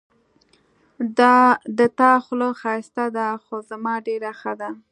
د 1.77 1.79
تا 1.99 2.11
خوله 2.23 2.49
ښایسته 2.61 3.05
ده 3.17 3.27
خو 3.43 3.55
زما 3.69 3.93
ډېره 4.07 4.31
ښه 4.39 4.53
ده 4.61 4.69